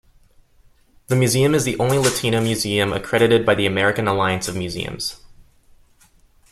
The 1.09 1.15
museum 1.15 1.53
is 1.53 1.63
the 1.63 1.77
only 1.77 1.99
Latino 1.99 2.41
museum 2.41 2.91
accredited 2.91 3.45
by 3.45 3.53
the 3.53 3.67
American 3.67 4.07
Alliance 4.07 4.47
of 4.47 4.55
Museums. 4.55 5.21